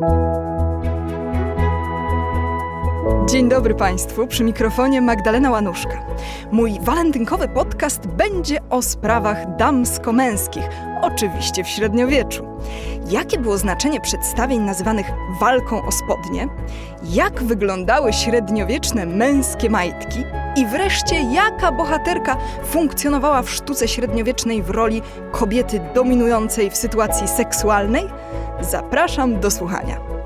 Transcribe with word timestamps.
you 0.00 0.29
Dzień 3.30 3.48
dobry 3.48 3.74
Państwu, 3.74 4.26
przy 4.26 4.44
mikrofonie 4.44 5.00
Magdalena 5.00 5.50
Łanuszka. 5.50 6.06
Mój 6.52 6.80
walentynkowy 6.80 7.48
podcast 7.48 8.06
będzie 8.06 8.58
o 8.70 8.82
sprawach 8.82 9.56
damsko-męskich, 9.56 10.64
oczywiście 11.02 11.64
w 11.64 11.68
średniowieczu. 11.68 12.46
Jakie 13.10 13.38
było 13.38 13.58
znaczenie 13.58 14.00
przedstawień 14.00 14.60
nazywanych 14.60 15.06
walką 15.40 15.86
o 15.86 15.92
spodnie? 15.92 16.48
Jak 17.02 17.42
wyglądały 17.42 18.12
średniowieczne 18.12 19.06
męskie 19.06 19.70
majtki? 19.70 20.24
I 20.56 20.66
wreszcie, 20.66 21.16
jaka 21.32 21.72
bohaterka 21.72 22.36
funkcjonowała 22.64 23.42
w 23.42 23.50
sztuce 23.50 23.88
średniowiecznej 23.88 24.62
w 24.62 24.70
roli 24.70 25.02
kobiety 25.32 25.80
dominującej 25.94 26.70
w 26.70 26.76
sytuacji 26.76 27.28
seksualnej? 27.28 28.04
Zapraszam 28.60 29.40
do 29.40 29.50
słuchania. 29.50 30.19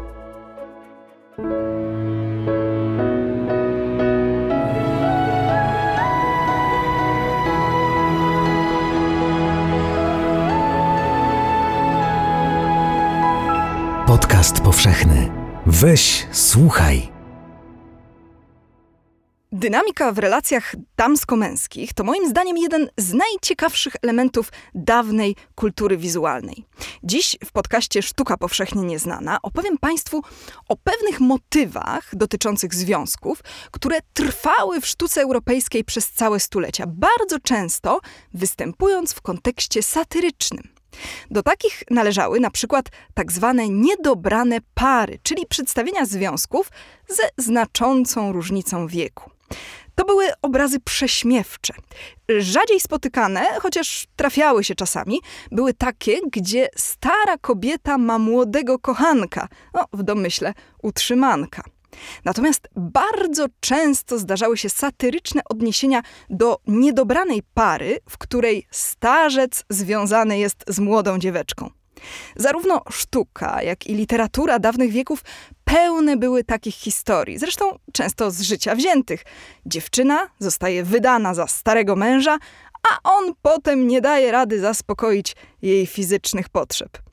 Podcast 14.44 14.64
powszechny. 14.64 15.30
Weź, 15.66 16.26
słuchaj. 16.32 17.08
Dynamika 19.53 20.12
w 20.12 20.18
relacjach 20.18 20.75
damsko-męskich 20.96 21.93
to 21.93 22.04
moim 22.04 22.29
zdaniem 22.29 22.57
jeden 22.58 22.89
z 22.96 23.12
najciekawszych 23.12 23.96
elementów 24.03 24.53
dawnej 24.75 25.36
kultury 25.54 25.96
wizualnej. 25.96 26.64
Dziś 27.03 27.36
w 27.44 27.53
podcaście 27.53 28.03
Sztuka 28.03 28.36
Powszechnie 28.36 28.82
Nieznana 28.82 29.39
opowiem 29.43 29.79
Państwu 29.79 30.22
o 30.68 30.76
pewnych 30.76 31.20
motywach 31.20 32.17
dotyczących 32.17 32.75
związków, 32.75 33.42
które 33.70 33.98
trwały 34.15 34.81
w 34.81 34.87
sztuce 34.87 35.22
europejskiej 35.22 35.84
przez 35.84 36.11
całe 36.11 36.41
stulecia, 36.41 36.84
bardzo 36.87 37.41
często 37.41 38.00
występując 38.34 39.12
w 39.12 39.20
kontekście 39.20 39.83
satyrycznym. 39.83 40.73
Do 41.31 41.42
takich 41.42 41.83
należały 41.91 42.41
na 42.41 42.50
przykład 42.50 42.89
tak 43.14 43.33
zwane 43.33 43.69
niedobrane 43.69 44.59
pary, 44.75 45.19
czyli 45.23 45.47
przedstawienia 45.47 46.05
związków 46.05 46.70
ze 47.09 47.45
znaczącą 47.45 48.33
różnicą 48.33 48.87
wieku. 48.87 49.31
To 49.95 50.05
były 50.05 50.27
obrazy 50.42 50.81
prześmiewcze. 50.81 51.75
Rzadziej 52.39 52.81
spotykane, 52.81 53.47
chociaż 53.61 54.06
trafiały 54.17 54.65
się 54.65 54.75
czasami, 54.75 55.20
były 55.50 55.75
takie, 55.75 56.19
gdzie 56.33 56.69
stara 56.77 57.39
kobieta 57.39 57.98
ma 57.98 58.19
młodego 58.19 58.78
kochanka, 58.78 59.48
no 59.75 59.84
w 59.92 60.03
domyśle 60.03 60.55
utrzymanka. 60.83 61.62
Natomiast 62.25 62.69
bardzo 62.77 63.47
często 63.61 64.19
zdarzały 64.19 64.56
się 64.56 64.69
satyryczne 64.69 65.41
odniesienia 65.45 66.03
do 66.31 66.59
niedobranej 66.67 67.42
pary, 67.55 67.98
w 68.09 68.19
której 68.19 68.67
starzec 68.70 69.64
związany 69.70 70.39
jest 70.39 70.65
z 70.69 70.78
młodą 70.78 71.19
dzieweczką. 71.19 71.70
Zarówno 72.37 72.83
sztuka, 72.91 73.62
jak 73.62 73.87
i 73.87 73.95
literatura 73.95 74.59
dawnych 74.59 74.91
wieków 74.91 75.25
pełne 75.65 76.17
były 76.17 76.45
takich 76.45 76.75
historii, 76.75 77.39
zresztą 77.39 77.78
często 77.92 78.31
z 78.31 78.41
życia 78.41 78.75
wziętych. 78.75 79.25
Dziewczyna 79.67 80.28
zostaje 80.39 80.84
wydana 80.84 81.34
za 81.34 81.47
starego 81.47 81.97
męża, 81.97 82.39
a 82.83 83.11
on 83.11 83.34
potem 83.42 83.87
nie 83.87 84.00
daje 84.00 84.33
rady 84.33 84.61
zaspokoić 84.61 85.37
jej 85.62 85.87
fizycznych 85.87 86.48
potrzeb. 86.48 87.03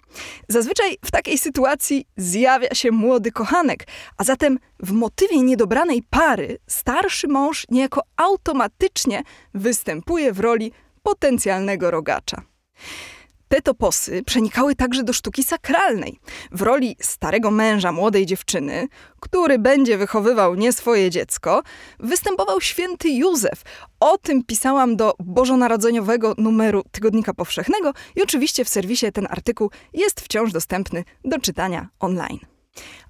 Zazwyczaj 0.47 0.97
w 1.05 1.11
takiej 1.11 1.37
sytuacji 1.37 2.05
zjawia 2.17 2.75
się 2.75 2.91
młody 2.91 3.31
kochanek, 3.31 3.87
a 4.17 4.23
zatem 4.23 4.59
w 4.79 4.91
motywie 4.91 5.41
niedobranej 5.41 6.03
pary 6.09 6.57
starszy 6.67 7.27
mąż 7.27 7.65
niejako 7.69 8.01
automatycznie 8.17 9.23
występuje 9.53 10.33
w 10.33 10.39
roli 10.39 10.71
potencjalnego 11.03 11.91
rogacza. 11.91 12.41
Te 13.51 13.61
toposy 13.61 14.23
przenikały 14.23 14.75
także 14.75 15.03
do 15.03 15.13
sztuki 15.13 15.43
sakralnej. 15.43 16.19
W 16.51 16.61
roli 16.61 16.95
starego 16.99 17.51
męża 17.51 17.91
młodej 17.91 18.25
dziewczyny, 18.25 18.87
który 19.19 19.59
będzie 19.59 19.97
wychowywał 19.97 20.55
nie 20.55 20.73
swoje 20.73 21.09
dziecko, 21.09 21.63
występował 21.99 22.61
święty 22.61 23.09
Józef. 23.09 23.63
O 23.99 24.17
tym 24.17 24.43
pisałam 24.43 24.95
do 24.95 25.13
bożonarodzeniowego 25.19 26.35
numeru 26.37 26.83
Tygodnika 26.91 27.33
Powszechnego 27.33 27.93
i 28.15 28.21
oczywiście 28.21 28.65
w 28.65 28.69
serwisie 28.69 29.11
ten 29.11 29.27
artykuł 29.29 29.71
jest 29.93 30.21
wciąż 30.21 30.51
dostępny 30.51 31.03
do 31.25 31.39
czytania 31.39 31.89
online. 31.99 32.39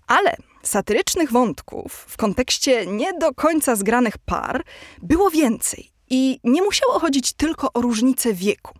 Ale 0.07 0.35
satyrycznych 0.63 1.31
wątków 1.31 2.05
w 2.07 2.17
kontekście 2.17 2.85
nie 2.85 3.13
do 3.13 3.33
końca 3.33 3.75
zgranych 3.75 4.17
par 4.17 4.63
było 5.01 5.29
więcej. 5.29 5.91
I 6.09 6.39
nie 6.43 6.61
musiało 6.61 6.99
chodzić 6.99 7.33
tylko 7.33 7.73
o 7.73 7.81
różnicę 7.81 8.33
wieku. 8.33 8.73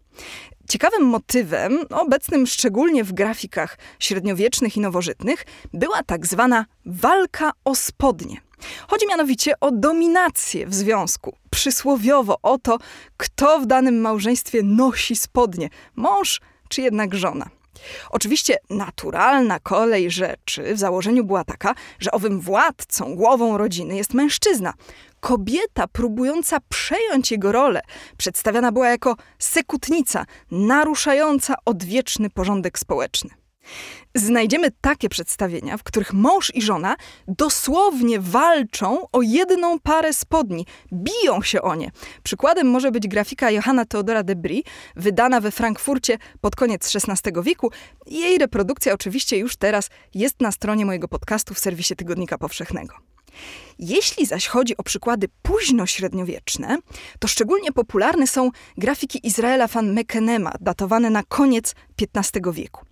Ciekawym 0.71 1.03
motywem, 1.03 1.79
obecnym 1.89 2.47
szczególnie 2.47 3.03
w 3.03 3.13
grafikach 3.13 3.77
średniowiecznych 3.99 4.77
i 4.77 4.79
nowożytnych, 4.79 5.45
była 5.73 6.03
tak 6.03 6.25
zwana 6.25 6.65
walka 6.85 7.51
o 7.65 7.75
spodnie. 7.75 8.41
Chodzi 8.87 9.07
mianowicie 9.07 9.53
o 9.59 9.71
dominację 9.71 10.67
w 10.67 10.73
związku. 10.73 11.35
Przysłowiowo 11.49 12.37
o 12.43 12.57
to, 12.57 12.77
kto 13.17 13.59
w 13.59 13.65
danym 13.65 14.01
małżeństwie 14.01 14.63
nosi 14.63 15.15
spodnie 15.15 15.69
mąż 15.95 16.41
czy 16.69 16.81
jednak 16.81 17.15
żona. 17.15 17.49
Oczywiście 18.09 18.57
naturalna 18.69 19.59
kolej 19.59 20.11
rzeczy 20.11 20.73
w 20.75 20.79
założeniu 20.79 21.23
była 21.23 21.43
taka, 21.43 21.75
że 21.99 22.11
owym 22.11 22.39
władcą, 22.39 23.15
głową 23.15 23.57
rodziny 23.57 23.95
jest 23.95 24.13
mężczyzna. 24.13 24.73
Kobieta 25.21 25.87
próbująca 25.87 26.57
przejąć 26.69 27.31
jego 27.31 27.51
rolę 27.51 27.81
przedstawiana 28.17 28.71
była 28.71 28.89
jako 28.89 29.15
sekutnica, 29.39 30.25
naruszająca 30.51 31.55
odwieczny 31.65 32.29
porządek 32.29 32.79
społeczny. 32.79 33.29
Znajdziemy 34.15 34.71
takie 34.81 35.09
przedstawienia, 35.09 35.77
w 35.77 35.83
których 35.83 36.13
mąż 36.13 36.55
i 36.55 36.61
żona 36.61 36.95
dosłownie 37.27 38.19
walczą 38.19 39.07
o 39.11 39.21
jedną 39.21 39.79
parę 39.79 40.13
spodni, 40.13 40.65
biją 40.93 41.41
się 41.41 41.61
o 41.61 41.75
nie. 41.75 41.91
Przykładem 42.23 42.67
może 42.67 42.91
być 42.91 43.07
grafika 43.07 43.51
Johanna 43.51 43.85
Theodora 43.85 44.23
de 44.23 44.35
Brie, 44.35 44.61
wydana 44.95 45.41
we 45.41 45.51
Frankfurcie 45.51 46.17
pod 46.41 46.55
koniec 46.55 46.95
XVI 46.95 47.31
wieku. 47.43 47.71
Jej 48.07 48.37
reprodukcja 48.37 48.93
oczywiście 48.93 49.37
już 49.37 49.55
teraz 49.55 49.89
jest 50.13 50.41
na 50.41 50.51
stronie 50.51 50.85
mojego 50.85 51.07
podcastu 51.07 51.53
w 51.53 51.59
serwisie 51.59 51.95
Tygodnika 51.95 52.37
Powszechnego. 52.37 53.10
Jeśli 53.79 54.25
zaś 54.25 54.47
chodzi 54.47 54.77
o 54.77 54.83
przykłady 54.83 55.27
późno-średniowieczne, 55.41 56.77
to 57.19 57.27
szczególnie 57.27 57.71
popularne 57.71 58.27
są 58.27 58.49
grafiki 58.77 59.27
Izraela 59.27 59.67
van 59.67 59.93
Mekenema, 59.93 60.53
datowane 60.61 61.09
na 61.09 61.23
koniec 61.23 61.75
XV 62.15 62.53
wieku. 62.53 62.85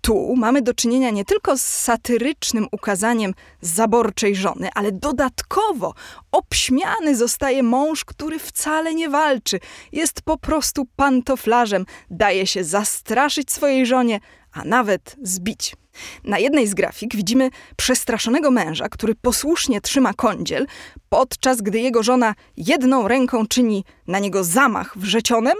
Tu 0.00 0.36
mamy 0.36 0.62
do 0.62 0.74
czynienia 0.74 1.10
nie 1.10 1.24
tylko 1.24 1.58
z 1.58 1.62
satyrycznym 1.62 2.66
ukazaniem 2.72 3.34
zaborczej 3.60 4.36
żony, 4.36 4.68
ale 4.74 4.92
dodatkowo 4.92 5.94
obśmiany 6.32 7.16
zostaje 7.16 7.62
mąż, 7.62 8.04
który 8.04 8.38
wcale 8.38 8.94
nie 8.94 9.08
walczy, 9.08 9.60
jest 9.92 10.22
po 10.22 10.38
prostu 10.38 10.86
pantoflarzem, 10.96 11.86
daje 12.10 12.46
się 12.46 12.64
zastraszyć 12.64 13.52
swojej 13.52 13.86
żonie, 13.86 14.20
a 14.52 14.64
nawet 14.64 15.16
zbić. 15.22 15.76
Na 16.24 16.38
jednej 16.38 16.66
z 16.66 16.74
grafik 16.74 17.16
widzimy 17.16 17.50
przestraszonego 17.76 18.50
męża, 18.50 18.88
który 18.88 19.14
posłusznie 19.14 19.80
trzyma 19.80 20.14
kądziel, 20.14 20.66
podczas 21.08 21.60
gdy 21.62 21.80
jego 21.80 22.02
żona 22.02 22.34
jedną 22.56 23.08
ręką 23.08 23.46
czyni 23.46 23.84
na 24.06 24.18
niego 24.18 24.44
zamach 24.44 24.98
wrzecionem, 24.98 25.56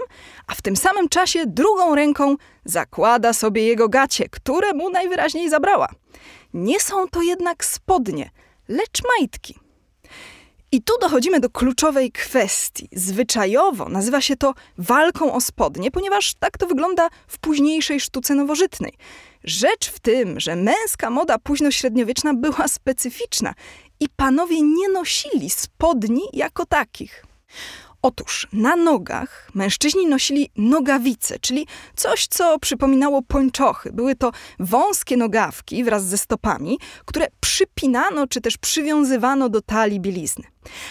a 0.47 0.55
w 0.55 0.61
tym 0.61 0.75
samym 0.75 1.09
czasie 1.09 1.43
drugą 1.45 1.95
ręką 1.95 2.35
zakłada 2.65 3.33
sobie 3.33 3.63
jego 3.63 3.89
gacie, 3.89 4.29
które 4.29 4.73
mu 4.73 4.89
najwyraźniej 4.89 5.49
zabrała. 5.49 5.89
Nie 6.53 6.79
są 6.79 7.07
to 7.07 7.21
jednak 7.21 7.65
spodnie, 7.65 8.29
lecz 8.67 9.01
majtki. 9.17 9.62
I 10.73 10.81
tu 10.81 10.93
dochodzimy 11.01 11.39
do 11.39 11.49
kluczowej 11.49 12.11
kwestii. 12.11 12.89
Zwyczajowo 12.91 13.89
nazywa 13.89 14.21
się 14.21 14.35
to 14.35 14.53
walką 14.77 15.33
o 15.33 15.41
spodnie, 15.41 15.91
ponieważ 15.91 16.33
tak 16.33 16.57
to 16.57 16.67
wygląda 16.67 17.09
w 17.27 17.39
późniejszej 17.39 17.99
sztuce 17.99 18.35
nowożytnej. 18.35 18.93
Rzecz 19.43 19.89
w 19.89 19.99
tym, 19.99 20.39
że 20.39 20.55
męska 20.55 21.09
moda 21.09 21.37
późnośredniowieczna 21.37 22.33
była 22.33 22.67
specyficzna 22.67 23.53
i 23.99 24.09
panowie 24.15 24.61
nie 24.61 24.89
nosili 24.89 25.49
spodni 25.49 26.21
jako 26.33 26.65
takich. 26.65 27.25
Otóż 28.05 28.47
na 28.53 28.75
nogach 28.75 29.49
mężczyźni 29.53 30.07
nosili 30.07 30.49
nogawice, 30.57 31.39
czyli 31.39 31.67
coś, 31.95 32.27
co 32.27 32.59
przypominało 32.59 33.21
pończochy. 33.21 33.91
Były 33.93 34.15
to 34.15 34.31
wąskie 34.59 35.17
nogawki 35.17 35.83
wraz 35.83 36.05
ze 36.05 36.17
stopami, 36.17 36.79
które 37.05 37.27
przypinano 37.39 38.27
czy 38.27 38.41
też 38.41 38.57
przywiązywano 38.57 39.49
do 39.49 39.61
talii 39.61 39.99
bielizny. 39.99 40.43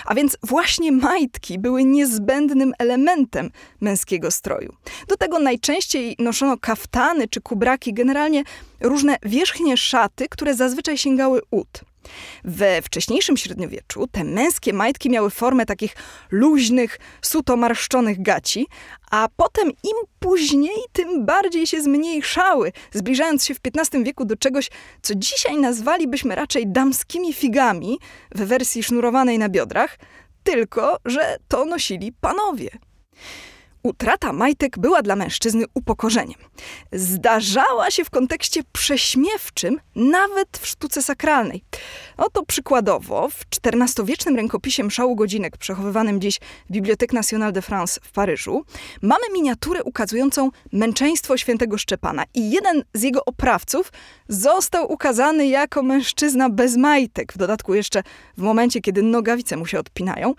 A 0.04 0.14
więc 0.14 0.36
właśnie 0.42 0.92
majtki 0.92 1.58
były 1.58 1.84
niezbędnym 1.84 2.72
elementem 2.78 3.50
męskiego 3.80 4.30
stroju. 4.30 4.72
Do 5.08 5.16
tego 5.16 5.38
najczęściej 5.38 6.16
noszono 6.18 6.58
kaftany 6.58 7.28
czy 7.28 7.40
kubraki, 7.40 7.94
generalnie 7.94 8.44
różne 8.80 9.16
wierzchnie 9.22 9.76
szaty, 9.76 10.28
które 10.28 10.54
zazwyczaj 10.54 10.98
sięgały 10.98 11.40
ud. 11.50 11.91
We 12.44 12.82
wcześniejszym 12.82 13.36
średniowieczu 13.36 14.06
te 14.06 14.24
męskie 14.24 14.72
majtki 14.72 15.10
miały 15.10 15.30
formę 15.30 15.66
takich 15.66 15.96
luźnych, 16.30 16.98
suto 17.22 17.56
marszczonych 17.56 18.22
gaci, 18.22 18.66
a 19.10 19.28
potem 19.36 19.68
im 19.68 19.96
później, 20.18 20.76
tym 20.92 21.26
bardziej 21.26 21.66
się 21.66 21.82
zmniejszały, 21.82 22.72
zbliżając 22.92 23.44
się 23.44 23.54
w 23.54 23.60
XV 23.76 24.04
wieku 24.04 24.24
do 24.24 24.36
czegoś, 24.36 24.70
co 25.02 25.14
dzisiaj 25.14 25.56
nazwalibyśmy 25.56 26.34
raczej 26.34 26.64
damskimi 26.66 27.32
figami 27.32 27.98
w 28.34 28.40
wersji 28.40 28.82
sznurowanej 28.82 29.38
na 29.38 29.48
biodrach, 29.48 29.98
tylko 30.44 30.96
że 31.04 31.36
to 31.48 31.64
nosili 31.64 32.12
panowie. 32.12 32.70
Utrata 33.82 34.32
majtek 34.32 34.78
była 34.78 35.02
dla 35.02 35.16
mężczyzny 35.16 35.64
upokorzeniem. 35.74 36.38
Zdarzała 36.92 37.90
się 37.90 38.04
w 38.04 38.10
kontekście 38.10 38.60
prześmiewczym, 38.72 39.80
nawet 39.96 40.58
w 40.60 40.66
sztuce 40.66 41.02
sakralnej. 41.02 41.64
Oto 42.16 42.42
przykładowo 42.42 43.28
w 43.28 43.44
XIV-wiecznym 43.66 44.36
rękopisie 44.36 44.84
Mszału 44.84 45.16
Godzinek, 45.16 45.56
przechowywanym 45.56 46.20
dziś 46.20 46.40
w 46.70 46.72
Bibliothèque 46.72 47.14
Nationale 47.14 47.52
de 47.52 47.62
France 47.62 48.00
w 48.02 48.12
Paryżu, 48.12 48.64
mamy 49.02 49.24
miniaturę 49.32 49.82
ukazującą 49.84 50.50
męczeństwo 50.72 51.36
świętego 51.36 51.78
Szczepana 51.78 52.24
i 52.34 52.50
jeden 52.50 52.84
z 52.94 53.02
jego 53.02 53.24
oprawców 53.24 53.92
został 54.28 54.92
ukazany 54.92 55.46
jako 55.46 55.82
mężczyzna 55.82 56.50
bez 56.50 56.76
majtek, 56.76 57.32
w 57.32 57.36
dodatku 57.36 57.74
jeszcze 57.74 58.02
w 58.38 58.42
momencie, 58.42 58.80
kiedy 58.80 59.02
nogawice 59.02 59.56
mu 59.56 59.66
się 59.66 59.78
odpinają. 59.78 60.34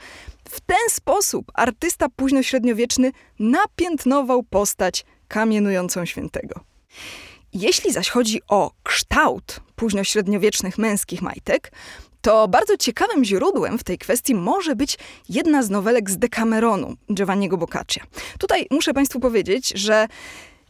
W 0.50 0.62
ten 0.62 0.90
sposób 0.90 1.52
artysta 1.54 2.10
późnośredniowieczny 2.16 3.12
napiętnował 3.40 4.44
postać 4.44 5.06
kamienującą 5.28 6.06
świętego. 6.06 6.60
Jeśli 7.54 7.92
zaś 7.92 8.10
chodzi 8.10 8.42
o 8.48 8.72
kształt 8.84 9.60
późnośredniowiecznych 9.76 10.78
męskich 10.78 11.22
majtek, 11.22 11.72
to 12.22 12.48
bardzo 12.48 12.78
ciekawym 12.78 13.26
źródłem 13.26 13.78
w 13.78 13.84
tej 13.84 13.98
kwestii 13.98 14.36
może 14.36 14.76
być 14.76 14.98
jedna 15.30 15.64
z 15.64 15.70
nowelek 15.70 16.10
z 16.10 16.18
Decameronu 16.18 16.96
Giovanniego 17.14 17.58
Boccaccia. 17.58 18.04
Tutaj 18.40 18.68
muszę 18.72 18.94
Państwu 18.94 19.20
powiedzieć, 19.20 19.70
że 19.76 20.08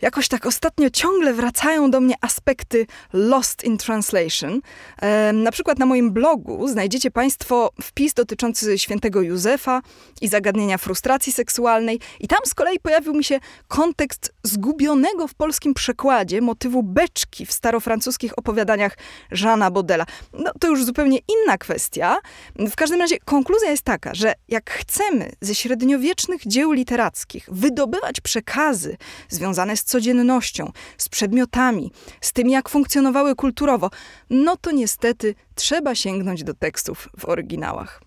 jakoś 0.04 0.28
tak 0.28 0.46
ostatnio 0.46 0.90
ciągle 0.90 1.34
wracają 1.34 1.92
do 1.92 2.00
mnie 2.00 2.16
aspekty 2.22 2.86
lost 3.14 3.64
in 3.64 3.78
translation. 3.78 4.62
E, 5.02 5.34
na 5.34 5.52
przykład 5.52 5.80
na 5.80 5.86
moim 5.86 6.12
blogu 6.12 6.68
znajdziecie 6.68 7.12
Państwo 7.12 7.70
wpis 7.82 8.14
dotyczący 8.14 8.80
świętego 8.80 9.22
Józefa 9.22 9.82
i 10.22 10.28
zagadnienia 10.28 10.78
frustracji 10.78 11.34
seksualnej, 11.34 12.00
i 12.20 12.28
tam 12.28 12.40
z 12.46 12.54
kolei 12.54 12.80
pojawił 12.80 13.14
mi 13.14 13.24
się 13.24 13.40
kontekst 13.68 14.34
zgubionego 14.44 15.28
w 15.28 15.34
polskim 15.34 15.74
przekładzie 15.74 16.42
motywu 16.42 16.84
beczki 16.84 17.46
w 17.46 17.52
starofrancuskich 17.52 18.38
opowiadaniach 18.38 18.98
Jeana 19.42 19.72
Bodela. 19.72 20.06
No 20.34 20.52
to 20.60 20.68
już 20.68 20.86
zupełnie 20.86 21.20
inna 21.28 21.58
kwestia. 21.58 22.18
W 22.56 22.76
każdym 22.76 23.00
razie 23.00 23.20
konkluzja 23.20 23.72
jest 23.72 23.84
taka, 23.84 24.14
że 24.14 24.34
jak 24.48 24.72
chcemy 24.72 25.32
ze 25.42 25.56
średniowiecznych 25.56 26.42
dzieł 26.48 26.72
literackich 26.72 27.46
wydobywać 27.52 28.22
przekazy 28.22 28.98
związane 29.30 29.78
z 29.78 29.93
codziennością, 29.94 30.72
z 30.98 31.10
przedmiotami, 31.10 31.92
z 32.22 32.34
tym, 32.34 32.50
jak 32.50 32.69
funkcjonowały 32.69 33.36
kulturowo, 33.36 33.90
no 34.30 34.57
to 34.57 34.72
niestety 34.72 35.36
trzeba 35.56 35.95
sięgnąć 35.95 36.44
do 36.44 36.54
tekstów 36.54 37.10
w 37.19 37.25
oryginałach. 37.25 38.01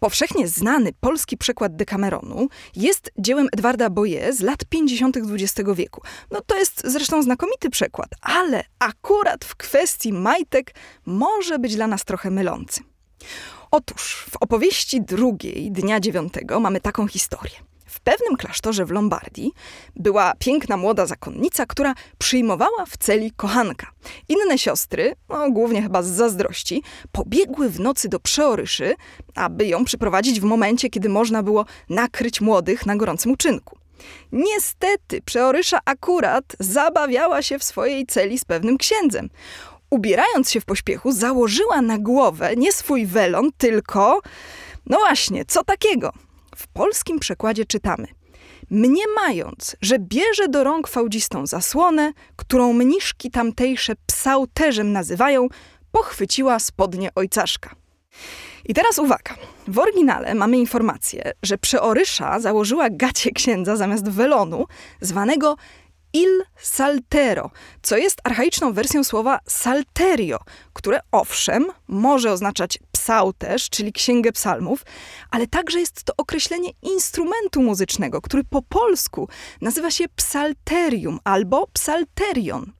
Powszechnie 0.00 0.48
znany 0.48 0.90
polski 1.00 1.36
przekład 1.36 1.76
Decameronu 1.76 2.48
jest 2.76 3.10
dziełem 3.18 3.48
Edwarda 3.52 3.90
Boye 3.90 4.32
z 4.32 4.40
lat 4.40 4.64
50. 4.64 5.16
XX 5.16 5.70
wieku. 5.74 6.02
No 6.30 6.40
to 6.46 6.58
jest 6.58 6.82
zresztą 6.84 7.22
znakomity 7.22 7.70
przekład, 7.70 8.08
ale 8.20 8.64
akurat 8.78 9.44
w 9.44 9.56
kwestii 9.56 10.12
majtek 10.12 10.74
może 11.06 11.58
być 11.58 11.76
dla 11.76 11.86
nas 11.86 12.04
trochę 12.04 12.30
mylący. 12.30 12.80
Otóż 13.70 14.26
w 14.30 14.36
opowieści 14.40 15.00
drugiej, 15.00 15.72
dnia 15.72 16.00
dziewiątego, 16.00 16.60
mamy 16.60 16.80
taką 16.80 17.08
historię. 17.08 17.69
W 18.00 18.02
pewnym 18.02 18.36
klasztorze 18.36 18.84
w 18.84 18.90
Lombardii 18.90 19.52
była 19.96 20.32
piękna 20.38 20.76
młoda 20.76 21.06
zakonnica, 21.06 21.66
która 21.66 21.94
przyjmowała 22.18 22.86
w 22.86 22.96
celi 22.96 23.30
kochanka. 23.30 23.86
Inne 24.28 24.58
siostry, 24.58 25.14
no, 25.28 25.50
głównie 25.50 25.82
chyba 25.82 26.02
z 26.02 26.08
zazdrości, 26.08 26.82
pobiegły 27.12 27.68
w 27.68 27.80
nocy 27.80 28.08
do 28.08 28.20
przeoryszy, 28.20 28.94
aby 29.34 29.66
ją 29.66 29.84
przyprowadzić 29.84 30.40
w 30.40 30.44
momencie, 30.44 30.90
kiedy 30.90 31.08
można 31.08 31.42
było 31.42 31.64
nakryć 31.88 32.40
młodych 32.40 32.86
na 32.86 32.96
gorącym 32.96 33.32
uczynku. 33.32 33.78
Niestety, 34.32 35.22
przeorysza 35.22 35.78
akurat 35.84 36.44
zabawiała 36.60 37.42
się 37.42 37.58
w 37.58 37.64
swojej 37.64 38.06
celi 38.06 38.38
z 38.38 38.44
pewnym 38.44 38.78
księdzem. 38.78 39.30
Ubierając 39.90 40.50
się 40.50 40.60
w 40.60 40.64
pośpiechu, 40.64 41.12
założyła 41.12 41.82
na 41.82 41.98
głowę 41.98 42.56
nie 42.56 42.72
swój 42.72 43.06
welon, 43.06 43.50
tylko. 43.58 44.20
No 44.86 44.98
właśnie, 44.98 45.44
co 45.44 45.64
takiego? 45.64 46.12
W 46.60 46.68
polskim 46.68 47.18
przekładzie 47.18 47.64
czytamy: 47.64 48.06
Mniemając, 48.70 49.76
że 49.80 49.98
bierze 49.98 50.48
do 50.48 50.64
rąk 50.64 50.88
fałdzistą 50.88 51.46
zasłonę, 51.46 52.12
którą 52.36 52.72
mniszki 52.72 53.30
tamtejsze 53.30 53.92
psałterzem 54.06 54.92
nazywają, 54.92 55.48
pochwyciła 55.92 56.58
spodnie 56.58 57.08
ojcaszka. 57.14 57.74
I 58.64 58.74
teraz 58.74 58.98
uwaga. 58.98 59.34
W 59.68 59.78
oryginale 59.78 60.34
mamy 60.34 60.58
informację, 60.58 61.32
że 61.42 61.58
przeorysza 61.58 62.40
założyła 62.40 62.90
gacie 62.90 63.30
księdza 63.30 63.76
zamiast 63.76 64.08
welonu, 64.08 64.66
zwanego 65.00 65.56
il 66.12 66.42
saltero, 66.56 67.50
co 67.82 67.96
jest 67.96 68.20
archaiczną 68.24 68.72
wersją 68.72 69.04
słowa 69.04 69.38
salterio, 69.46 70.38
które 70.72 71.00
owszem 71.12 71.66
może 71.88 72.32
oznaczać 72.32 72.78
psałterz, 72.92 73.70
czyli 73.70 73.92
księgę 73.92 74.32
psalmów, 74.32 74.82
ale 75.30 75.46
także 75.46 75.80
jest 75.80 76.04
to 76.04 76.12
określenie 76.16 76.70
instrumentu 76.82 77.62
muzycznego, 77.62 78.20
który 78.20 78.44
po 78.44 78.62
polsku 78.62 79.28
nazywa 79.60 79.90
się 79.90 80.04
psalterium 80.16 81.18
albo 81.24 81.66
psalterion. 81.66 82.79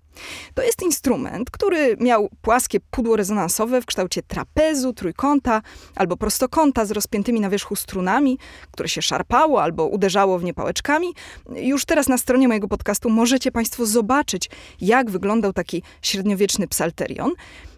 To 0.54 0.62
jest 0.62 0.82
instrument, 0.82 1.50
który 1.50 1.96
miał 2.00 2.28
płaskie 2.42 2.80
pudło 2.80 3.16
rezonansowe 3.16 3.80
w 3.80 3.86
kształcie 3.86 4.22
trapezu, 4.22 4.92
trójkąta 4.92 5.62
albo 5.96 6.16
prostokąta 6.16 6.84
z 6.84 6.90
rozpiętymi 6.90 7.40
na 7.40 7.50
wierzchu 7.50 7.76
strunami, 7.76 8.38
które 8.70 8.88
się 8.88 9.02
szarpało 9.02 9.62
albo 9.62 9.86
uderzało 9.86 10.38
w 10.38 10.44
nie 10.44 10.54
pałeczkami. 10.54 11.14
Już 11.56 11.84
teraz 11.84 12.08
na 12.08 12.18
stronie 12.18 12.48
mojego 12.48 12.68
podcastu 12.68 13.10
możecie 13.10 13.52
Państwo 13.52 13.86
zobaczyć, 13.86 14.50
jak 14.80 15.10
wyglądał 15.10 15.52
taki 15.52 15.82
średniowieczny 16.02 16.68
psalterion. 16.68 17.32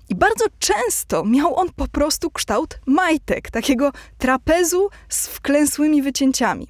I 0.09 0.15
bardzo 0.15 0.45
często 0.59 1.25
miał 1.25 1.57
on 1.57 1.69
po 1.77 1.89
prostu 1.89 2.31
kształt 2.31 2.81
majtek, 2.87 3.51
takiego 3.51 3.93
trapezu 4.19 4.89
z 5.09 5.27
wklęsłymi 5.27 6.03
wycięciami. 6.03 6.69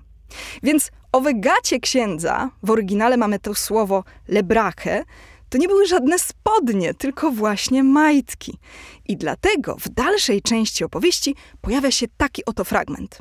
Więc 0.63 0.91
owe 1.13 1.35
gacie 1.35 1.81
księdza, 1.81 2.51
w 2.63 2.71
oryginale 2.71 3.17
mamy 3.17 3.39
to 3.39 3.55
słowo 3.55 4.05
lebrache, 4.29 5.05
to 5.53 5.59
nie 5.59 5.69
były 5.69 5.87
żadne 5.87 6.19
spodnie, 6.19 6.95
tylko 6.95 7.31
właśnie 7.31 7.85
majtki. 7.85 8.59
I 9.09 9.17
dlatego 9.17 9.77
w 9.81 9.89
dalszej 9.89 10.43
części 10.43 10.85
opowieści 10.85 11.35
pojawia 11.61 11.91
się 11.91 12.07
taki 12.17 12.45
oto 12.45 12.65
fragment. 12.65 13.19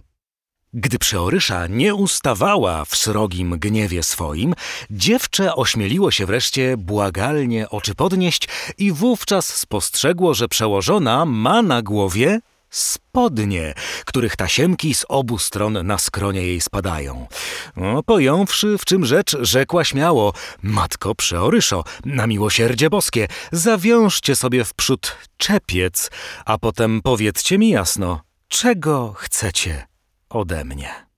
Gdy 0.73 0.99
przeorysza 0.99 1.67
nie 1.67 1.95
ustawała 1.95 2.85
w 2.85 2.95
srogim 2.95 3.59
gniewie 3.59 4.03
swoim, 4.03 4.53
dziewczę 4.91 5.55
ośmieliło 5.55 6.11
się 6.11 6.25
wreszcie 6.25 6.77
błagalnie 6.77 7.69
oczy 7.69 7.95
podnieść 7.95 8.47
i 8.77 8.91
wówczas 8.91 9.55
spostrzegło, 9.55 10.33
że 10.33 10.47
przełożona 10.47 11.25
ma 11.25 11.61
na 11.61 11.81
głowie 11.81 12.39
spodnie, 12.71 13.73
których 14.05 14.35
tasiemki 14.35 14.93
z 14.93 15.05
obu 15.09 15.37
stron 15.37 15.87
na 15.87 15.97
skronie 15.97 16.41
jej 16.41 16.61
spadają. 16.61 17.27
No, 17.75 18.03
pojąwszy, 18.03 18.77
w 18.77 18.85
czym 18.85 19.05
rzecz, 19.05 19.37
rzekła 19.41 19.83
śmiało, 19.83 20.33
matko 20.61 21.15
przeoryszo, 21.15 21.83
na 22.05 22.27
miłosierdzie 22.27 22.89
boskie, 22.89 23.27
zawiążcie 23.51 24.35
sobie 24.35 24.65
wprzód 24.65 25.17
czepiec, 25.37 26.11
a 26.45 26.57
potem 26.57 27.01
powiedzcie 27.01 27.57
mi 27.57 27.69
jasno, 27.69 28.21
czego 28.47 29.13
chcecie 29.17 29.87
ode 30.29 30.65
mnie. 30.65 31.10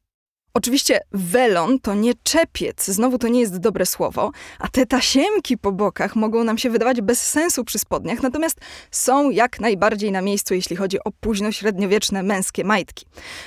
Oczywiście 0.57 0.99
welon 1.11 1.79
to 1.79 1.93
nie 1.93 2.13
czepiec, 2.23 2.85
znowu 2.85 3.17
to 3.17 3.27
nie 3.27 3.39
jest 3.39 3.57
dobre 3.57 3.85
słowo, 3.85 4.31
a 4.59 4.67
te 4.67 4.85
tasiemki 4.85 5.57
po 5.57 5.71
bokach 5.71 6.15
mogą 6.15 6.43
nam 6.43 6.57
się 6.57 6.69
wydawać 6.69 7.01
bez 7.01 7.29
sensu 7.29 7.63
przy 7.63 7.79
spodniach, 7.79 8.23
natomiast 8.23 8.57
są 8.91 9.29
jak 9.29 9.59
najbardziej 9.59 10.11
na 10.11 10.21
miejscu, 10.21 10.53
jeśli 10.53 10.75
chodzi 10.75 10.97
o 11.03 11.11
późno-średniowieczne 11.11 12.23
męskie 12.23 12.63
majtki. 12.63 13.05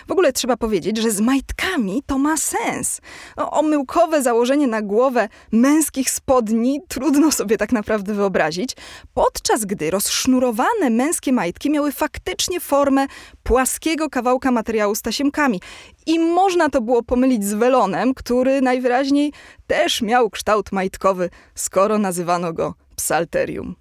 W 0.09 0.13
ogóle 0.13 0.33
trzeba 0.33 0.57
powiedzieć, 0.57 0.99
że 0.99 1.11
z 1.11 1.21
majtkami 1.21 2.03
to 2.07 2.19
ma 2.19 2.37
sens. 2.37 3.01
No, 3.37 3.51
omyłkowe 3.51 4.23
założenie 4.23 4.67
na 4.67 4.83
głowę 4.83 5.29
męskich 5.53 6.11
spodni 6.11 6.81
trudno 6.89 7.33
sobie 7.33 7.57
tak 7.57 7.73
naprawdę 7.73 8.15
wyobrazić, 8.15 8.77
podczas 9.15 9.65
gdy 9.65 9.91
rozsznurowane 9.91 10.91
męskie 10.91 11.33
majtki 11.33 11.71
miały 11.71 11.93
faktycznie 11.93 12.61
formę 12.61 13.07
płaskiego 13.47 14.11
kawałka 14.11 14.51
materiału 14.51 14.95
z 14.95 15.03
tasiemkami. 15.03 15.61
I 16.07 16.19
można 16.19 16.69
to 16.69 16.81
było 16.81 17.03
pomylić 17.03 17.45
z 17.45 17.55
welonem, 17.55 18.15
który 18.15 18.61
najwyraźniej 18.61 19.33
też 19.67 20.03
miał 20.03 20.31
kształt 20.31 20.73
majtkowy, 20.73 21.31
skoro 21.55 21.99
nazywano 21.99 22.53
go 22.53 22.75
psalterium. 22.97 23.77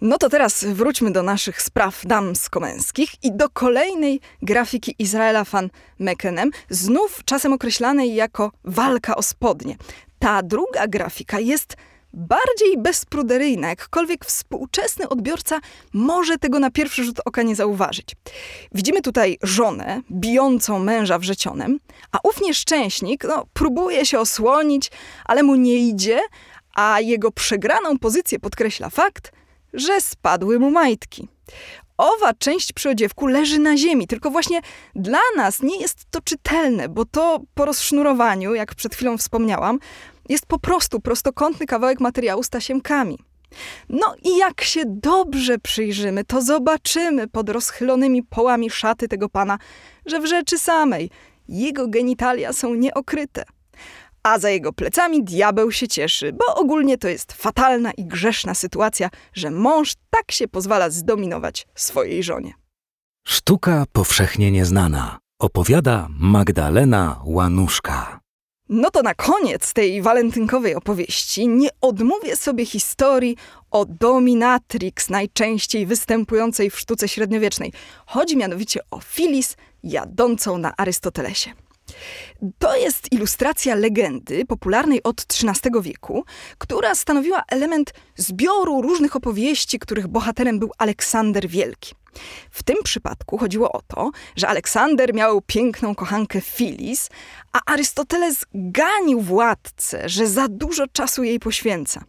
No 0.00 0.18
to 0.18 0.28
teraz 0.28 0.64
wróćmy 0.64 1.10
do 1.10 1.22
naszych 1.22 1.62
spraw 1.62 2.06
damsko-męskich 2.06 3.24
i 3.24 3.36
do 3.36 3.48
kolejnej 3.48 4.20
grafiki 4.42 4.94
Izraela 4.98 5.44
van 5.44 5.70
Meckenem, 5.98 6.50
znów 6.70 7.20
czasem 7.24 7.52
określanej 7.52 8.14
jako 8.14 8.52
walka 8.64 9.16
o 9.16 9.22
spodnie. 9.22 9.76
Ta 10.18 10.42
druga 10.42 10.86
grafika 10.86 11.40
jest 11.40 11.76
bardziej 12.12 12.78
bezpruderyjna, 12.78 13.68
jakkolwiek 13.68 14.24
współczesny 14.24 15.08
odbiorca 15.08 15.60
może 15.92 16.38
tego 16.38 16.58
na 16.58 16.70
pierwszy 16.70 17.04
rzut 17.04 17.20
oka 17.24 17.42
nie 17.42 17.56
zauważyć. 17.56 18.16
Widzimy 18.72 19.02
tutaj 19.02 19.38
żonę 19.42 20.02
bijącą 20.10 20.78
męża 20.78 21.18
wrzecionem, 21.18 21.78
a 22.12 22.18
ów 22.22 22.40
nieszczęśnik 22.40 23.24
no, 23.24 23.46
próbuje 23.52 24.06
się 24.06 24.18
osłonić, 24.18 24.90
ale 25.24 25.42
mu 25.42 25.54
nie 25.54 25.76
idzie, 25.76 26.20
a 26.74 27.00
jego 27.00 27.30
przegraną 27.32 27.98
pozycję 27.98 28.38
podkreśla 28.38 28.90
fakt, 28.90 29.32
że 29.72 30.00
spadły 30.00 30.58
mu 30.58 30.70
majtki. 30.70 31.28
Owa 31.98 32.34
część 32.34 32.72
przyodziewku 32.72 33.26
leży 33.26 33.58
na 33.58 33.76
ziemi, 33.76 34.06
tylko 34.06 34.30
właśnie 34.30 34.60
dla 34.94 35.18
nas 35.36 35.62
nie 35.62 35.80
jest 35.80 36.06
to 36.10 36.20
czytelne, 36.20 36.88
bo 36.88 37.04
to 37.04 37.40
po 37.54 37.64
rozsznurowaniu, 37.64 38.54
jak 38.54 38.74
przed 38.74 38.94
chwilą 38.94 39.18
wspomniałam, 39.18 39.78
jest 40.28 40.46
po 40.46 40.58
prostu 40.58 41.00
prostokątny 41.00 41.66
kawałek 41.66 42.00
materiału 42.00 42.42
z 42.42 42.50
tasiemkami. 42.50 43.18
No 43.88 44.14
i 44.22 44.36
jak 44.36 44.60
się 44.62 44.82
dobrze 44.86 45.58
przyjrzymy, 45.58 46.24
to 46.24 46.42
zobaczymy 46.42 47.28
pod 47.28 47.48
rozchylonymi 47.48 48.22
połami 48.22 48.70
szaty 48.70 49.08
tego 49.08 49.28
pana, 49.28 49.58
że 50.06 50.20
w 50.20 50.26
rzeczy 50.26 50.58
samej 50.58 51.10
jego 51.48 51.88
genitalia 51.88 52.52
są 52.52 52.74
nieokryte. 52.74 53.44
A 54.26 54.38
za 54.38 54.50
jego 54.50 54.72
plecami 54.72 55.24
diabeł 55.24 55.72
się 55.72 55.88
cieszy, 55.88 56.32
bo 56.32 56.54
ogólnie 56.54 56.98
to 56.98 57.08
jest 57.08 57.32
fatalna 57.32 57.92
i 57.92 58.04
grzeszna 58.04 58.54
sytuacja, 58.54 59.10
że 59.32 59.50
mąż 59.50 59.94
tak 60.10 60.32
się 60.32 60.48
pozwala 60.48 60.90
zdominować 60.90 61.66
swojej 61.74 62.22
żonie. 62.22 62.54
Sztuka 63.26 63.84
powszechnie 63.92 64.50
nieznana. 64.50 65.18
Opowiada 65.40 66.06
Magdalena 66.10 67.20
Łanuszka. 67.24 68.20
No 68.68 68.90
to 68.90 69.02
na 69.02 69.14
koniec 69.14 69.72
tej 69.72 70.02
walentynkowej 70.02 70.74
opowieści 70.74 71.48
nie 71.48 71.68
odmówię 71.80 72.36
sobie 72.36 72.66
historii 72.66 73.36
o 73.70 73.84
dominatrix, 73.84 75.10
najczęściej 75.10 75.86
występującej 75.86 76.70
w 76.70 76.78
sztuce 76.78 77.08
średniowiecznej. 77.08 77.72
Chodzi 78.06 78.36
mianowicie 78.36 78.80
o 78.90 79.00
Filis 79.00 79.56
jadącą 79.82 80.58
na 80.58 80.76
Arystotelesie. 80.76 81.65
To 82.58 82.76
jest 82.76 83.12
ilustracja 83.12 83.74
legendy 83.74 84.44
popularnej 84.44 85.02
od 85.02 85.20
XIII 85.20 85.82
wieku, 85.82 86.24
która 86.58 86.94
stanowiła 86.94 87.42
element 87.48 87.94
zbioru 88.16 88.82
różnych 88.82 89.16
opowieści, 89.16 89.78
których 89.78 90.06
bohaterem 90.06 90.58
był 90.58 90.70
Aleksander 90.78 91.48
Wielki. 91.48 91.94
W 92.50 92.62
tym 92.62 92.76
przypadku 92.84 93.38
chodziło 93.38 93.72
o 93.72 93.80
to, 93.88 94.10
że 94.36 94.48
Aleksander 94.48 95.14
miał 95.14 95.40
piękną 95.40 95.94
kochankę 95.94 96.40
Filis, 96.40 97.10
a 97.52 97.60
Arystoteles 97.66 98.46
ganił 98.54 99.20
władcę, 99.20 100.08
że 100.08 100.26
za 100.26 100.48
dużo 100.48 100.86
czasu 100.86 101.24
jej 101.24 101.40
poświęca. 101.40 102.04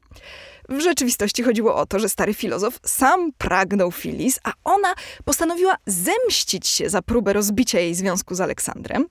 W 0.70 0.80
rzeczywistości 0.80 1.44
chodziło 1.44 1.76
o 1.76 1.86
to, 1.86 2.00
że 2.00 2.10
stary 2.10 2.34
filozof 2.34 2.80
sam 2.86 3.32
pragnął 3.38 3.92
Filis, 3.92 4.40
a 4.44 4.54
ona 4.64 4.94
postanowiła 5.26 5.76
zemścić 5.86 6.68
się 6.68 6.90
za 6.90 7.02
próbę 7.02 7.34
rozbicia 7.34 7.80
jej 7.80 7.96
związku 7.96 8.36
z 8.36 8.42
Aleksandrem. 8.42 9.06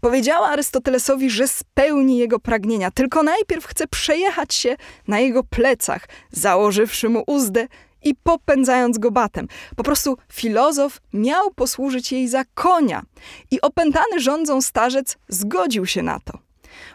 Powiedziała 0.00 0.48
Arystotelesowi, 0.48 1.30
że 1.30 1.48
spełni 1.48 2.18
jego 2.18 2.40
pragnienia, 2.40 2.90
tylko 2.90 3.22
najpierw 3.22 3.66
chce 3.66 3.86
przejechać 3.86 4.54
się 4.54 4.76
na 5.08 5.18
jego 5.18 5.44
plecach, 5.44 6.08
założywszy 6.32 7.08
mu 7.08 7.24
uzdę 7.26 7.66
i 8.02 8.14
popędzając 8.22 8.98
go 8.98 9.10
batem. 9.10 9.48
Po 9.76 9.82
prostu 9.82 10.16
filozof 10.32 11.00
miał 11.12 11.50
posłużyć 11.50 12.12
jej 12.12 12.28
za 12.28 12.44
konia 12.54 13.02
i 13.50 13.60
opętany 13.60 14.20
rządzą 14.20 14.62
starzec 14.62 15.16
zgodził 15.28 15.86
się 15.86 16.02
na 16.02 16.20
to. 16.20 16.45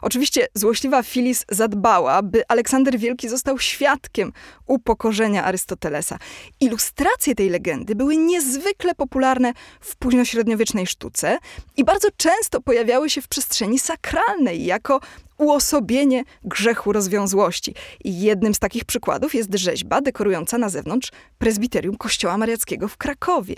Oczywiście 0.01 0.47
złośliwa 0.53 1.03
Filis 1.03 1.45
zadbała, 1.49 2.21
by 2.21 2.43
Aleksander 2.47 2.99
Wielki 2.99 3.29
został 3.29 3.59
świadkiem 3.59 4.33
upokorzenia 4.65 5.43
Arystotelesa. 5.43 6.17
Ilustracje 6.59 7.35
tej 7.35 7.49
legendy 7.49 7.95
były 7.95 8.17
niezwykle 8.17 8.95
popularne 8.95 9.53
w 9.79 9.95
późnośredniowiecznej 9.95 10.87
sztuce 10.87 11.37
i 11.77 11.83
bardzo 11.83 12.07
często 12.17 12.61
pojawiały 12.61 13.09
się 13.09 13.21
w 13.21 13.27
przestrzeni 13.27 13.79
sakralnej 13.79 14.65
jako 14.65 14.99
uosobienie 15.37 16.23
grzechu 16.43 16.91
rozwiązłości. 16.91 17.75
I 18.03 18.21
jednym 18.21 18.53
z 18.53 18.59
takich 18.59 18.85
przykładów 18.85 19.35
jest 19.35 19.53
rzeźba 19.53 20.01
dekorująca 20.01 20.57
na 20.57 20.69
zewnątrz 20.69 21.11
prezbiterium 21.37 21.97
Kościoła 21.97 22.37
Mariackiego 22.37 22.87
w 22.87 22.97
Krakowie. 22.97 23.55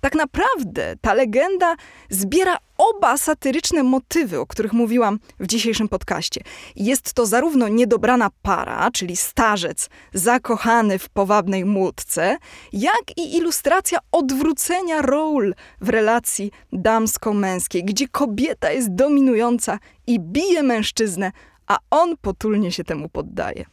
Tak 0.00 0.14
naprawdę 0.14 0.94
ta 1.00 1.14
legenda 1.14 1.76
zbiera 2.10 2.56
oba 2.78 3.16
satyryczne 3.16 3.82
motywy, 3.82 4.40
o 4.40 4.46
których 4.46 4.72
mówiłam 4.72 5.18
w 5.40 5.46
dzisiejszym 5.46 5.88
podcaście. 5.88 6.40
Jest 6.76 7.12
to 7.12 7.26
zarówno 7.26 7.68
niedobrana 7.68 8.30
para, 8.42 8.90
czyli 8.90 9.16
starzec 9.16 9.88
zakochany 10.14 10.98
w 10.98 11.08
powabnej 11.08 11.64
młódce, 11.64 12.36
jak 12.72 13.04
i 13.16 13.36
ilustracja 13.36 13.98
odwrócenia 14.12 15.02
ról 15.02 15.54
w 15.80 15.88
relacji 15.88 16.50
damsko-męskiej, 16.72 17.84
gdzie 17.84 18.08
kobieta 18.08 18.70
jest 18.70 18.94
dominująca 18.94 19.78
i 20.06 20.20
bije 20.20 20.62
mężczyznę, 20.62 21.32
a 21.66 21.78
on 21.90 22.16
potulnie 22.16 22.72
się 22.72 22.84
temu 22.84 23.08
poddaje. 23.08 23.64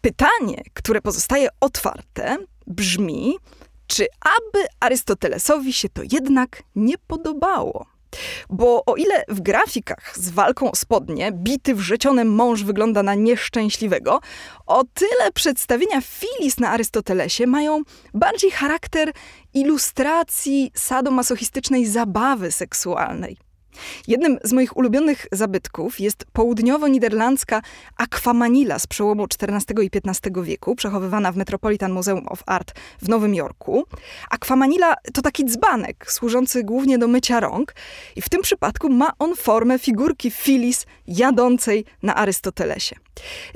Pytanie, 0.00 0.62
które 0.74 1.00
pozostaje 1.00 1.48
otwarte, 1.60 2.36
brzmi, 2.66 3.36
czy 3.86 4.06
aby 4.20 4.66
Arystotelesowi 4.80 5.72
się 5.72 5.88
to 5.88 6.02
jednak 6.12 6.62
nie 6.76 6.98
podobało? 6.98 7.86
Bo 8.50 8.84
o 8.86 8.96
ile 8.96 9.24
w 9.28 9.40
grafikach 9.40 10.12
z 10.18 10.30
walką 10.30 10.70
o 10.70 10.76
spodnie 10.76 11.32
bity 11.32 11.74
wrzecionem 11.74 12.34
mąż 12.34 12.62
wygląda 12.62 13.02
na 13.02 13.14
nieszczęśliwego, 13.14 14.20
o 14.66 14.84
tyle 14.94 15.32
przedstawienia 15.34 16.00
Filis 16.00 16.58
na 16.58 16.70
Arystotelesie 16.70 17.46
mają 17.46 17.82
bardziej 18.14 18.50
charakter 18.50 19.12
ilustracji 19.54 20.70
sadomasochistycznej 20.74 21.86
zabawy 21.86 22.52
seksualnej. 22.52 23.43
Jednym 24.08 24.38
z 24.44 24.52
moich 24.52 24.76
ulubionych 24.76 25.26
zabytków 25.32 26.00
jest 26.00 26.26
południowo-niderlandzka 26.32 27.60
akwamanila 27.96 28.78
z 28.78 28.86
przełomu 28.86 29.26
XIV 29.40 29.82
i 29.82 29.90
XV 30.04 30.42
wieku, 30.42 30.76
przechowywana 30.76 31.32
w 31.32 31.36
Metropolitan 31.36 31.92
Museum 31.92 32.28
of 32.28 32.42
Art 32.46 32.74
w 33.02 33.08
Nowym 33.08 33.34
Jorku. 33.34 33.84
Akwamanila 34.30 34.94
to 35.12 35.22
taki 35.22 35.44
dzbanek 35.44 36.12
służący 36.12 36.64
głównie 36.64 36.98
do 36.98 37.08
mycia 37.08 37.40
rąk 37.40 37.74
i 38.16 38.22
w 38.22 38.28
tym 38.28 38.42
przypadku 38.42 38.88
ma 38.88 39.12
on 39.18 39.36
formę 39.36 39.78
figurki 39.78 40.30
Filis 40.30 40.86
jadącej 41.06 41.84
na 42.02 42.14
Arystotelesie. 42.14 43.03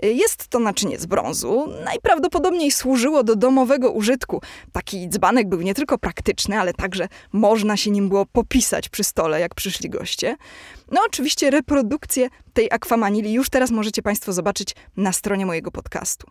Jest 0.03 0.49
to 0.49 0.59
naczynie 0.59 0.99
z 0.99 1.07
brązu. 1.07 1.73
Najprawdopodobniej 1.85 2.71
służyło 2.71 3.23
do 3.23 3.37
domowego 3.37 3.91
użytku. 3.91 4.41
Taki 4.73 5.09
dzbanek 5.09 5.49
był 5.49 5.61
nie 5.61 5.75
tylko 5.75 5.99
praktyczny, 5.99 6.61
ale 6.61 6.75
także 6.75 7.09
można 7.33 7.77
się 7.77 7.91
nim 7.91 8.09
było 8.09 8.27
popisać 8.27 8.89
przy 8.89 9.05
stole, 9.05 9.41
jak 9.41 9.55
przyszli 9.55 9.91
goście. 9.91 10.37
No 10.91 11.01
oczywiście 11.07 11.51
reprodukcję 11.51 12.29
tej 12.53 12.69
akwamanili 12.71 13.33
już 13.33 13.51
teraz 13.51 13.71
możecie 13.71 14.03
Państwo 14.03 14.33
zobaczyć 14.33 14.75
na 14.97 15.13
stronie 15.13 15.47
mojego 15.47 15.71
podcastu. 15.71 16.31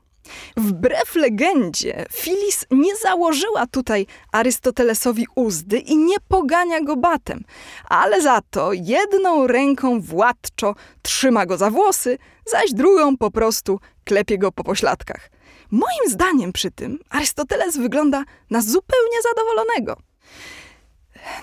Wbrew 0.57 1.15
legendzie, 1.15 2.05
Filis 2.11 2.65
nie 2.71 2.95
założyła 2.95 3.67
tutaj 3.67 4.05
Arystotelesowi 4.31 5.25
uzdy 5.35 5.79
i 5.79 5.97
nie 5.97 6.15
pogania 6.27 6.81
go 6.81 6.95
batem, 6.95 7.43
ale 7.89 8.21
za 8.21 8.41
to 8.49 8.73
jedną 8.73 9.47
ręką 9.47 10.01
władczo 10.01 10.75
trzyma 11.01 11.45
go 11.45 11.57
za 11.57 11.69
włosy, 11.69 12.17
zaś 12.45 12.73
drugą 12.73 13.17
po 13.17 13.31
prostu 13.31 13.79
klepie 14.03 14.37
go 14.37 14.51
po 14.51 14.63
pośladkach. 14.63 15.29
Moim 15.71 16.09
zdaniem 16.09 16.53
przy 16.53 16.71
tym 16.71 16.99
Arystoteles 17.09 17.77
wygląda 17.77 18.23
na 18.49 18.61
zupełnie 18.61 19.21
zadowolonego. 19.29 19.97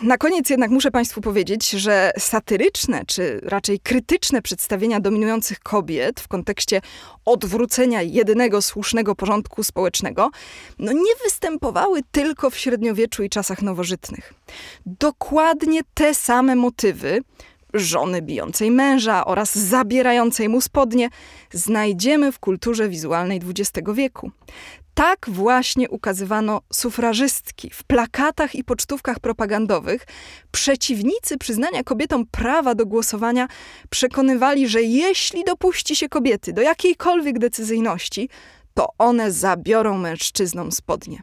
Na 0.03 0.19
koniec 0.19 0.50
jednak 0.50 0.71
muszę 0.71 0.91
Państwu 0.91 1.21
powiedzieć, 1.21 1.71
że 1.71 2.12
satyryczne, 2.19 3.05
czy 3.07 3.41
raczej 3.43 3.81
krytyczne 3.81 4.43
przedstawienia 4.43 5.00
dominujących 5.00 5.61
kobiet 5.61 6.21
w 6.21 6.29
kontekście 6.29 6.81
odwrócenia 7.25 8.03
jedynego 8.03 8.62
słusznego 8.62 9.14
porządku 9.14 9.62
społecznego, 9.62 10.31
no 10.79 10.93
nie 10.93 11.14
występowały 11.25 12.00
tylko 12.11 12.50
w 12.50 12.59
średniowieczu 12.59 13.23
i 13.23 13.31
czasach 13.31 13.62
nowożytnych. 13.62 14.35
Dokładnie 14.87 15.81
te 15.95 16.14
same 16.14 16.57
motywy, 16.57 17.21
żony 17.75 18.23
bijącej 18.23 18.71
męża 18.71 19.25
oraz 19.25 19.55
zabierającej 19.55 20.49
mu 20.49 20.61
spodnie, 20.61 21.09
znajdziemy 21.53 22.33
w 22.33 22.38
kulturze 22.38 22.88
wizualnej 22.88 23.41
XX 23.49 23.88
wieku. 23.95 24.31
Tak 24.95 25.27
właśnie 25.29 25.91
ukazywano 25.91 26.61
sufrażystki 26.73 27.71
w 27.71 27.85
plakatach 27.85 28.55
i 28.55 28.65
pocztówkach 28.65 29.21
propagandowych. 29.21 30.07
Przeciwnicy 30.51 31.39
przyznania 31.39 31.85
kobietom 31.85 32.27
prawa 32.27 32.75
do 32.75 32.87
głosowania 32.87 33.49
przekonywali, 33.91 34.69
że 34.69 34.83
jeśli 34.83 35.45
dopuści 35.45 35.97
się 35.97 36.09
kobiety 36.09 36.53
do 36.53 36.63
jakiejkolwiek 36.63 37.39
decyzyjności, 37.39 38.29
to 38.75 38.89
one 38.99 39.33
zabiorą 39.33 39.99
mężczyznom 39.99 40.73
spodnie. 40.73 41.23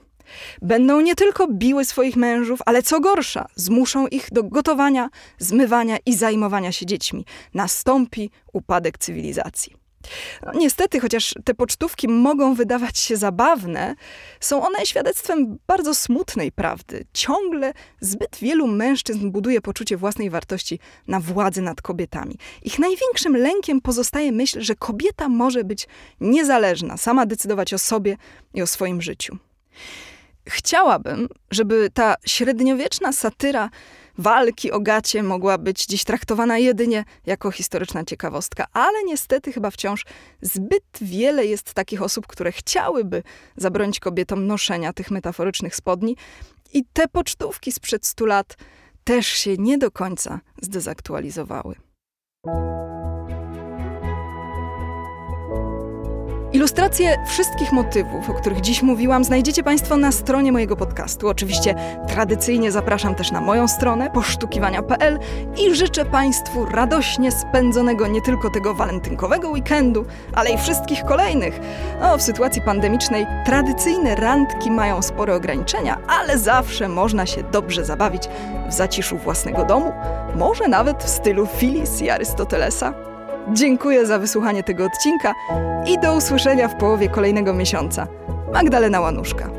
Będą 0.62 1.02
nie 1.02 1.16
tylko 1.16 1.48
biły 1.48 1.86
swoich 1.86 2.16
mężów, 2.16 2.60
ale 2.66 2.84
co 2.84 3.00
gorsza, 3.00 3.48
zmuszą 3.56 4.08
ich 4.08 4.28
do 4.32 4.44
gotowania, 4.44 5.10
zmywania 5.40 5.98
i 6.06 6.16
zajmowania 6.16 6.72
się 6.72 6.86
dziećmi. 6.86 7.26
Nastąpi 7.54 8.30
upadek 8.54 8.98
cywilizacji. 8.98 9.81
No, 10.46 10.52
niestety, 10.56 11.00
chociaż 11.00 11.36
te 11.46 11.54
pocztówki 11.54 12.08
mogą 12.08 12.54
wydawać 12.54 13.00
się 13.00 13.18
zabawne, 13.18 13.96
są 14.40 14.66
one 14.66 14.86
świadectwem 14.86 15.58
bardzo 15.68 15.96
smutnej 15.96 16.52
prawdy. 16.52 17.06
Ciągle 17.14 17.74
zbyt 18.00 18.38
wielu 18.42 18.68
mężczyzn 18.68 19.32
buduje 19.32 19.62
poczucie 19.62 19.98
własnej 19.98 20.30
wartości 20.30 20.80
na 21.08 21.20
władzy 21.20 21.62
nad 21.62 21.82
kobietami. 21.82 22.38
Ich 22.64 22.80
największym 22.80 23.38
lękiem 23.38 23.82
pozostaje 23.82 24.32
myśl, 24.32 24.62
że 24.62 24.76
kobieta 24.76 25.30
może 25.30 25.64
być 25.64 25.88
niezależna, 26.20 26.98
sama 26.98 27.26
decydować 27.26 27.74
o 27.74 27.80
sobie 27.80 28.18
i 28.54 28.62
o 28.62 28.68
swoim 28.68 29.02
życiu. 29.02 29.38
Chciałabym, 30.50 31.28
żeby 31.52 31.90
ta 31.94 32.16
średniowieczna 32.26 33.14
satyra 33.14 33.70
walki 34.18 34.72
o 34.72 34.80
gacie 34.80 35.24
mogła 35.24 35.58
być 35.58 35.86
dziś 35.86 36.04
traktowana 36.04 36.58
jedynie 36.58 37.06
jako 37.26 37.52
historyczna 37.52 38.04
ciekawostka, 38.04 38.66
ale 38.74 39.04
niestety 39.04 39.54
chyba 39.54 39.72
wciąż 39.72 40.06
zbyt 40.42 40.84
wiele 41.02 41.46
jest 41.46 41.74
takich 41.74 42.02
osób, 42.02 42.28
które 42.28 42.52
chciałyby 42.52 43.24
zabronić 43.58 44.00
kobietom 44.00 44.48
noszenia 44.48 44.94
tych 44.94 45.12
metaforycznych 45.12 45.76
spodni 45.76 46.18
i 46.74 46.86
te 46.94 47.08
pocztówki 47.08 47.72
sprzed 47.72 48.06
stu 48.06 48.26
lat 48.26 48.58
też 49.04 49.28
się 49.28 49.58
nie 49.58 49.78
do 49.78 49.92
końca 49.92 50.40
zdezaktualizowały. 50.62 51.76
Ilustracje 56.62 57.18
wszystkich 57.26 57.72
motywów, 57.72 58.30
o 58.30 58.34
których 58.34 58.62
dziś 58.62 58.82
mówiłam, 58.82 59.24
znajdziecie 59.24 59.64
Państwo 59.64 59.98
na 59.98 60.12
stronie 60.12 60.52
mojego 60.52 60.76
podcastu. 60.76 61.30
Oczywiście 61.30 61.76
tradycyjnie 62.08 62.72
zapraszam 62.72 63.16
też 63.16 63.32
na 63.32 63.42
moją 63.42 63.68
stronę 63.68 64.10
poszukiwania.pl 64.10 65.20
i 65.58 65.76
życzę 65.76 66.06
Państwu 66.06 66.66
radośnie 66.66 67.32
spędzonego 67.32 68.08
nie 68.08 68.22
tylko 68.22 68.50
tego 68.50 68.74
walentynkowego 68.74 69.50
weekendu, 69.50 70.06
ale 70.34 70.50
i 70.50 70.58
wszystkich 70.58 71.04
kolejnych. 71.04 71.60
No, 72.02 72.18
w 72.18 72.22
sytuacji 72.22 72.62
pandemicznej 72.62 73.28
tradycyjne 73.46 74.16
randki 74.16 74.72
mają 74.72 75.02
spore 75.02 75.36
ograniczenia, 75.36 75.98
ale 76.08 76.38
zawsze 76.38 76.88
można 76.88 77.26
się 77.26 77.44
dobrze 77.44 77.86
zabawić 77.86 78.24
w 78.70 78.74
zaciszu 78.74 79.18
własnego 79.18 79.66
domu, 79.66 79.92
może 80.36 80.68
nawet 80.68 81.04
w 81.04 81.10
stylu 81.10 81.46
Filis 81.46 82.02
i 82.02 82.10
Arystotelesa. 82.10 83.11
Dziękuję 83.54 84.06
za 84.06 84.20
wysłuchanie 84.20 84.64
tego 84.64 84.86
odcinka 84.86 85.34
i 85.88 86.00
do 86.00 86.16
usłyszenia 86.16 86.68
w 86.68 86.76
połowie 86.76 87.10
kolejnego 87.10 87.54
miesiąca. 87.54 88.08
Magdalena 88.54 89.00
Łanuszka. 89.00 89.50